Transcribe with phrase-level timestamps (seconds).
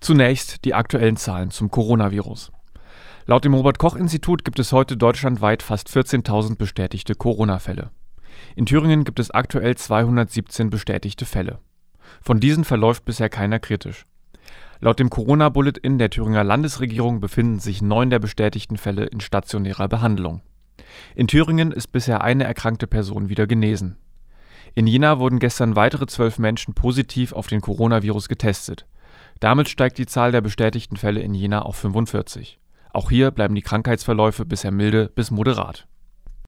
[0.00, 2.52] Zunächst die aktuellen Zahlen zum Coronavirus.
[3.26, 7.90] Laut dem Robert Koch Institut gibt es heute deutschlandweit fast 14.000 bestätigte Corona-Fälle.
[8.56, 11.58] In Thüringen gibt es aktuell 217 bestätigte Fälle.
[12.22, 14.06] Von diesen verläuft bisher keiner kritisch.
[14.80, 20.40] Laut dem Corona-Bulletin der Thüringer Landesregierung befinden sich neun der bestätigten Fälle in stationärer Behandlung.
[21.14, 23.98] In Thüringen ist bisher eine erkrankte Person wieder genesen.
[24.74, 28.86] In Jena wurden gestern weitere zwölf Menschen positiv auf den Coronavirus getestet.
[29.40, 32.60] Damit steigt die Zahl der bestätigten Fälle in Jena auf 45.
[32.92, 35.86] Auch hier bleiben die Krankheitsverläufe bisher milde bis moderat